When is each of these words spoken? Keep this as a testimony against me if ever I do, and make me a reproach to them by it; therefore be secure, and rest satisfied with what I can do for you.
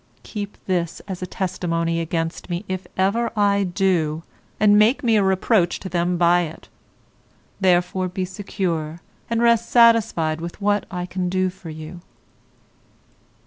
Keep 0.23 0.57
this 0.65 0.99
as 1.07 1.21
a 1.21 1.27
testimony 1.27 1.99
against 1.99 2.49
me 2.49 2.65
if 2.67 2.87
ever 2.97 3.31
I 3.37 3.63
do, 3.65 4.23
and 4.59 4.75
make 4.79 5.03
me 5.03 5.15
a 5.15 5.21
reproach 5.21 5.79
to 5.79 5.89
them 5.89 6.17
by 6.17 6.41
it; 6.41 6.69
therefore 7.59 8.07
be 8.09 8.25
secure, 8.25 8.99
and 9.29 9.43
rest 9.43 9.69
satisfied 9.69 10.41
with 10.41 10.59
what 10.59 10.87
I 10.89 11.05
can 11.05 11.29
do 11.29 11.51
for 11.51 11.69
you. 11.69 12.01